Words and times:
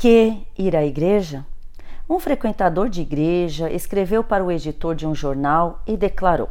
que 0.00 0.46
ir 0.56 0.74
à 0.74 0.82
igreja? 0.82 1.44
Um 2.08 2.18
frequentador 2.18 2.88
de 2.88 3.02
igreja 3.02 3.70
escreveu 3.70 4.24
para 4.24 4.42
o 4.42 4.50
editor 4.50 4.94
de 4.94 5.06
um 5.06 5.14
jornal 5.14 5.82
e 5.86 5.94
declarou: 5.94 6.48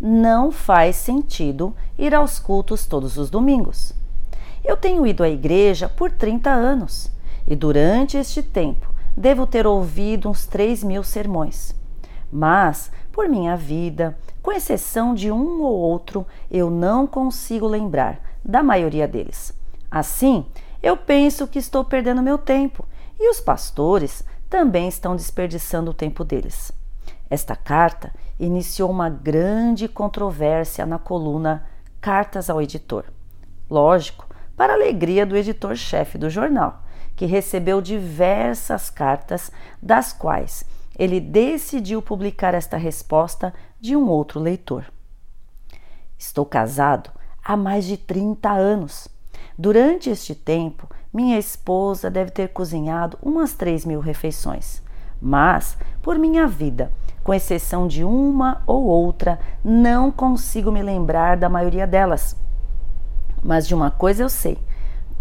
Não 0.00 0.50
faz 0.50 0.96
sentido 0.96 1.76
ir 1.98 2.14
aos 2.14 2.38
cultos 2.38 2.86
todos 2.86 3.18
os 3.18 3.28
domingos. 3.28 3.92
Eu 4.64 4.78
tenho 4.78 5.06
ido 5.06 5.22
à 5.22 5.28
igreja 5.28 5.90
por 5.90 6.10
30 6.10 6.48
anos 6.48 7.12
e 7.46 7.54
durante 7.54 8.16
este 8.16 8.42
tempo 8.42 8.90
devo 9.14 9.46
ter 9.46 9.66
ouvido 9.66 10.30
uns 10.30 10.46
3 10.46 10.82
mil 10.82 11.04
sermões. 11.04 11.74
Mas, 12.32 12.90
por 13.12 13.28
minha 13.28 13.58
vida, 13.58 14.16
com 14.42 14.50
exceção 14.50 15.14
de 15.14 15.30
um 15.30 15.60
ou 15.60 15.74
outro, 15.74 16.26
eu 16.50 16.70
não 16.70 17.06
consigo 17.06 17.66
lembrar 17.66 18.18
da 18.42 18.62
maioria 18.62 19.06
deles. 19.06 19.52
Assim, 19.90 20.46
eu 20.82 20.96
penso 20.96 21.46
que 21.46 21.58
estou 21.58 21.84
perdendo 21.84 22.22
meu 22.22 22.38
tempo 22.38 22.86
e 23.18 23.30
os 23.30 23.40
pastores 23.40 24.24
também 24.48 24.88
estão 24.88 25.14
desperdiçando 25.14 25.90
o 25.90 25.94
tempo 25.94 26.24
deles. 26.24 26.72
Esta 27.28 27.54
carta 27.54 28.12
iniciou 28.38 28.90
uma 28.90 29.08
grande 29.08 29.86
controvérsia 29.86 30.84
na 30.84 30.98
coluna 30.98 31.66
Cartas 32.00 32.50
ao 32.50 32.60
Editor. 32.60 33.04
Lógico, 33.68 34.26
para 34.56 34.72
alegria 34.72 35.24
do 35.24 35.36
editor-chefe 35.36 36.18
do 36.18 36.28
jornal, 36.28 36.82
que 37.14 37.26
recebeu 37.26 37.80
diversas 37.80 38.90
cartas, 38.90 39.50
das 39.80 40.12
quais 40.12 40.64
ele 40.98 41.20
decidiu 41.20 42.02
publicar 42.02 42.52
esta 42.54 42.76
resposta 42.76 43.54
de 43.80 43.94
um 43.96 44.08
outro 44.08 44.40
leitor. 44.40 44.84
Estou 46.18 46.44
casado 46.44 47.10
há 47.42 47.56
mais 47.56 47.86
de 47.86 47.96
30 47.96 48.50
anos. 48.50 49.08
Durante 49.62 50.08
este 50.08 50.34
tempo, 50.34 50.88
minha 51.12 51.38
esposa 51.38 52.10
deve 52.10 52.30
ter 52.30 52.48
cozinhado 52.48 53.18
umas 53.22 53.52
3 53.52 53.84
mil 53.84 54.00
refeições. 54.00 54.82
Mas, 55.20 55.76
por 56.00 56.18
minha 56.18 56.46
vida, 56.46 56.90
com 57.22 57.34
exceção 57.34 57.86
de 57.86 58.02
uma 58.02 58.62
ou 58.66 58.86
outra, 58.86 59.38
não 59.62 60.10
consigo 60.10 60.72
me 60.72 60.82
lembrar 60.82 61.36
da 61.36 61.50
maioria 61.50 61.86
delas. 61.86 62.34
Mas 63.42 63.68
de 63.68 63.74
uma 63.74 63.90
coisa 63.90 64.22
eu 64.22 64.30
sei: 64.30 64.56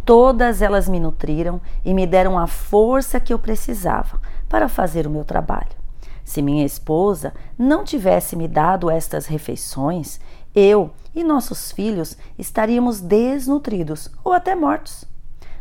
todas 0.05 0.61
elas 0.61 0.87
me 0.87 1.01
nutriram 1.01 1.59
e 1.83 1.93
me 1.93 2.07
deram 2.07 2.39
a 2.39 2.47
força 2.47 3.19
que 3.19 3.33
eu 3.33 3.39
precisava 3.39 4.21
para 4.47 4.69
fazer 4.69 5.05
o 5.05 5.09
meu 5.09 5.25
trabalho. 5.25 5.77
Se 6.29 6.43
minha 6.43 6.63
esposa 6.63 7.33
não 7.57 7.83
tivesse 7.83 8.35
me 8.35 8.47
dado 8.47 8.89
estas 8.89 9.25
refeições, 9.25 10.17
eu 10.55 10.91
e 11.13 11.23
nossos 11.23 11.71
filhos 11.71 12.17
estaríamos 12.37 13.01
desnutridos 13.01 14.09
ou 14.23 14.33
até 14.33 14.55
mortos. 14.55 15.05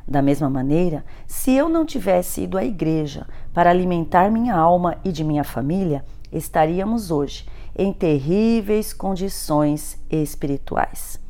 Da 0.06 0.22
mesma 0.22 0.48
maneira, 0.48 1.04
se 1.26 1.52
eu 1.52 1.68
não 1.68 1.84
tivesse 1.84 2.42
ido 2.42 2.56
à 2.56 2.64
igreja 2.64 3.26
para 3.52 3.68
alimentar 3.68 4.30
minha 4.30 4.54
alma 4.54 4.96
e 5.04 5.12
de 5.12 5.22
minha 5.22 5.44
família, 5.44 6.04
estaríamos 6.32 7.10
hoje 7.10 7.46
em 7.76 7.92
terríveis 7.92 8.92
condições 8.92 9.98
espirituais. 10.10 11.20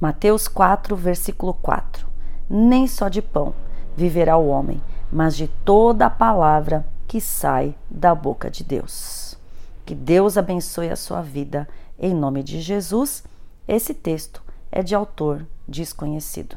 Mateus 0.00 0.48
4, 0.48 0.96
versículo 0.96 1.54
4. 1.54 2.06
Nem 2.48 2.86
só 2.86 3.08
de 3.08 3.20
pão 3.20 3.54
viverá 3.96 4.36
o 4.36 4.48
homem, 4.48 4.80
mas 5.10 5.36
de 5.36 5.48
toda 5.48 6.06
a 6.06 6.10
palavra 6.10 6.86
que 7.06 7.20
sai 7.20 7.74
da 7.90 8.14
boca 8.14 8.50
de 8.50 8.64
Deus. 8.64 9.36
Que 9.84 9.94
Deus 9.94 10.38
abençoe 10.38 10.88
a 10.88 10.96
sua 10.96 11.20
vida 11.20 11.68
em 11.98 12.14
nome 12.14 12.42
de 12.42 12.60
Jesus, 12.60 13.24
esse 13.66 13.94
texto 13.94 14.42
é 14.70 14.82
de 14.82 14.94
autor 14.94 15.46
desconhecido. 15.68 16.56